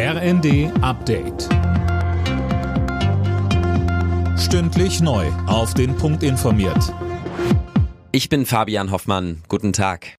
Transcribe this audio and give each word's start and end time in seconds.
RND 0.00 0.70
Update. 0.80 1.48
Stündlich 4.38 5.00
neu. 5.00 5.26
Auf 5.48 5.74
den 5.74 5.96
Punkt 5.96 6.22
informiert. 6.22 6.94
Ich 8.12 8.28
bin 8.28 8.46
Fabian 8.46 8.92
Hoffmann. 8.92 9.42
Guten 9.48 9.72
Tag. 9.72 10.14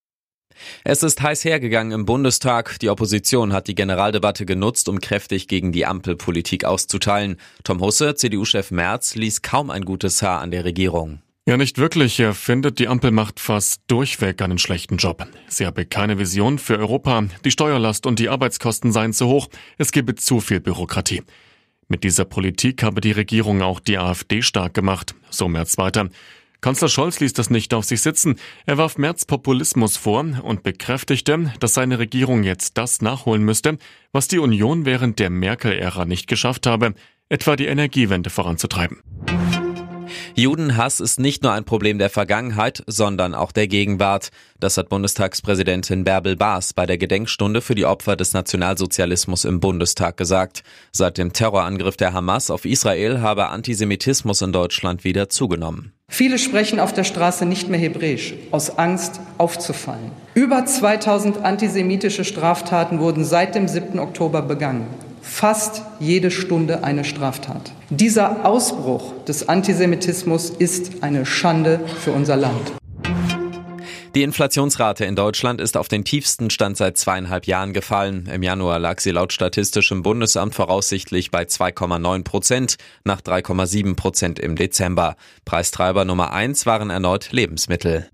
Es 0.83 1.01
ist 1.01 1.21
heiß 1.21 1.45
hergegangen 1.45 1.93
im 1.93 2.05
Bundestag. 2.05 2.77
Die 2.79 2.89
Opposition 2.89 3.53
hat 3.53 3.69
die 3.69 3.75
Generaldebatte 3.75 4.45
genutzt, 4.45 4.89
um 4.89 4.99
kräftig 4.99 5.47
gegen 5.47 5.71
die 5.71 5.85
Ampelpolitik 5.85 6.65
auszuteilen. 6.65 7.37
Tom 7.63 7.79
Husse, 7.79 8.15
CDU-Chef 8.15 8.71
Merz, 8.71 9.15
ließ 9.15 9.43
kaum 9.43 9.69
ein 9.69 9.85
gutes 9.85 10.21
Haar 10.21 10.41
an 10.41 10.51
der 10.51 10.65
Regierung. 10.65 11.21
Ja, 11.49 11.57
nicht 11.57 11.79
wirklich. 11.79 12.19
Er 12.19 12.35
findet, 12.35 12.77
die 12.77 12.87
Ampel 12.87 13.09
macht 13.09 13.39
fast 13.39 13.81
durchweg 13.87 14.39
einen 14.43 14.59
schlechten 14.59 14.97
Job. 14.97 15.25
Sie 15.47 15.65
habe 15.65 15.83
keine 15.83 16.19
Vision 16.19 16.59
für 16.59 16.77
Europa. 16.77 17.23
Die 17.43 17.49
Steuerlast 17.49 18.05
und 18.05 18.19
die 18.19 18.29
Arbeitskosten 18.29 18.91
seien 18.91 19.13
zu 19.13 19.25
hoch. 19.25 19.49
Es 19.79 19.91
gebe 19.91 20.13
zu 20.13 20.41
viel 20.41 20.59
Bürokratie. 20.59 21.23
Mit 21.87 22.03
dieser 22.03 22.25
Politik 22.25 22.83
habe 22.83 23.01
die 23.01 23.13
Regierung 23.13 23.63
auch 23.63 23.79
die 23.79 23.97
AfD 23.97 24.43
stark 24.43 24.75
gemacht. 24.75 25.15
So 25.31 25.47
Merz 25.47 25.79
weiter. 25.79 26.09
Kanzler 26.61 26.87
Scholz 26.87 27.19
ließ 27.19 27.33
das 27.33 27.49
nicht 27.49 27.73
auf 27.73 27.85
sich 27.85 28.01
sitzen. 28.01 28.35
Er 28.67 28.77
warf 28.77 28.99
Merz 28.99 29.25
Populismus 29.25 29.97
vor 29.97 30.23
und 30.43 30.61
bekräftigte, 30.61 31.51
dass 31.59 31.73
seine 31.73 31.97
Regierung 31.97 32.43
jetzt 32.43 32.77
das 32.77 33.01
nachholen 33.01 33.41
müsste, 33.41 33.79
was 34.11 34.27
die 34.27 34.37
Union 34.37 34.85
während 34.85 35.17
der 35.17 35.31
Merkel-Ära 35.31 36.05
nicht 36.05 36.27
geschafft 36.27 36.67
habe, 36.67 36.93
etwa 37.27 37.55
die 37.55 37.65
Energiewende 37.65 38.29
voranzutreiben. 38.29 39.01
Judenhass 40.35 40.99
ist 40.99 41.19
nicht 41.19 41.43
nur 41.43 41.51
ein 41.51 41.65
Problem 41.65 41.97
der 41.97 42.09
Vergangenheit, 42.09 42.83
sondern 42.87 43.33
auch 43.33 43.51
der 43.51 43.67
Gegenwart. 43.67 44.29
Das 44.59 44.77
hat 44.77 44.89
Bundestagspräsidentin 44.89 46.03
Bärbel 46.03 46.35
Baas 46.35 46.73
bei 46.73 46.85
der 46.85 46.97
Gedenkstunde 46.97 47.61
für 47.61 47.75
die 47.75 47.85
Opfer 47.85 48.15
des 48.15 48.33
Nationalsozialismus 48.33 49.45
im 49.45 49.59
Bundestag 49.59 50.17
gesagt. 50.17 50.63
Seit 50.91 51.17
dem 51.17 51.33
Terrorangriff 51.33 51.97
der 51.97 52.13
Hamas 52.13 52.51
auf 52.51 52.65
Israel 52.65 53.21
habe 53.21 53.47
Antisemitismus 53.47 54.41
in 54.41 54.51
Deutschland 54.51 55.03
wieder 55.03 55.29
zugenommen. 55.29 55.93
Viele 56.09 56.39
sprechen 56.39 56.79
auf 56.79 56.91
der 56.91 57.03
Straße 57.03 57.45
nicht 57.45 57.69
mehr 57.69 57.79
Hebräisch, 57.79 58.33
aus 58.51 58.77
Angst 58.77 59.19
aufzufallen. 59.37 60.11
Über 60.33 60.65
2000 60.65 61.37
antisemitische 61.43 62.25
Straftaten 62.25 62.99
wurden 62.99 63.23
seit 63.23 63.53
dem 63.53 63.67
7. 63.67 63.99
Oktober 63.99 64.41
begangen 64.41 64.87
fast 65.21 65.83
jede 65.99 66.31
Stunde 66.31 66.83
eine 66.83 67.03
Straftat. 67.03 67.71
Dieser 67.89 68.45
Ausbruch 68.45 69.13
des 69.25 69.49
Antisemitismus 69.49 70.49
ist 70.49 71.03
eine 71.03 71.25
Schande 71.25 71.79
für 72.01 72.11
unser 72.11 72.35
Land. 72.35 72.73
Die 74.15 74.23
Inflationsrate 74.23 75.05
in 75.05 75.15
Deutschland 75.15 75.61
ist 75.61 75.77
auf 75.77 75.87
den 75.87 76.03
tiefsten 76.03 76.49
Stand 76.49 76.77
seit 76.77 76.97
zweieinhalb 76.97 77.45
Jahren 77.45 77.73
gefallen. 77.73 78.27
Im 78.33 78.41
Januar 78.41 78.79
lag 78.79 78.99
sie 78.99 79.11
laut 79.11 79.33
Statistischem 79.33 80.01
Bundesamt 80.01 80.55
voraussichtlich 80.55 81.29
bei 81.29 81.43
2,9 81.43 82.23
Prozent, 82.23 82.77
nach 83.03 83.21
3,7 83.21 83.95
Prozent 83.95 84.39
im 84.39 84.55
Dezember. 84.55 85.15
Preistreiber 85.45 86.05
Nummer 86.05 86.33
eins 86.33 86.65
waren 86.65 86.89
erneut 86.89 87.31
Lebensmittel. 87.31 88.09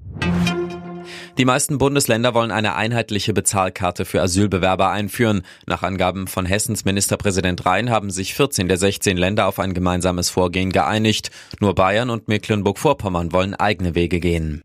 Die 1.37 1.43
meisten 1.43 1.77
Bundesländer 1.77 2.33
wollen 2.33 2.51
eine 2.51 2.75
einheitliche 2.75 3.33
Bezahlkarte 3.33 4.05
für 4.05 4.21
Asylbewerber 4.21 4.89
einführen. 4.89 5.41
Nach 5.67 5.83
Angaben 5.83 6.27
von 6.27 6.45
Hessens 6.45 6.85
Ministerpräsident 6.85 7.65
Rhein 7.65 7.89
haben 7.89 8.09
sich 8.09 8.33
14 8.33 8.69
der 8.69 8.77
16 8.77 9.17
Länder 9.17 9.47
auf 9.47 9.59
ein 9.59 9.73
gemeinsames 9.73 10.29
Vorgehen 10.29 10.71
geeinigt. 10.71 11.31
Nur 11.59 11.75
Bayern 11.75 12.09
und 12.09 12.29
Mecklenburg-Vorpommern 12.29 13.33
wollen 13.33 13.53
eigene 13.53 13.95
Wege 13.95 14.21
gehen. 14.21 14.61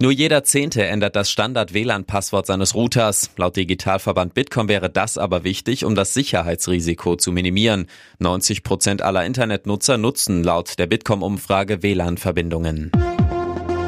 Nur 0.00 0.12
jeder 0.12 0.44
Zehnte 0.44 0.84
ändert 0.84 1.16
das 1.16 1.30
Standard-WLAN-Passwort 1.30 2.46
seines 2.46 2.76
Routers. 2.76 3.30
Laut 3.36 3.56
Digitalverband 3.56 4.34
Bitkom 4.34 4.68
wäre 4.68 4.88
das 4.88 5.18
aber 5.18 5.42
wichtig, 5.42 5.84
um 5.84 5.96
das 5.96 6.14
Sicherheitsrisiko 6.14 7.16
zu 7.16 7.32
minimieren. 7.32 7.86
90 8.20 8.62
Prozent 8.62 9.02
aller 9.02 9.24
Internetnutzer 9.24 9.98
nutzen 9.98 10.44
laut 10.44 10.78
der 10.78 10.86
Bitkom-Umfrage 10.86 11.82
WLAN-Verbindungen. 11.82 12.92